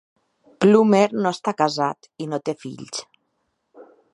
Plummer 0.63 1.01
no 1.17 1.33
està 1.37 1.53
casat 1.61 2.09
i 2.25 2.27
no 2.33 2.41
té 2.49 2.57
fills. 2.65 3.05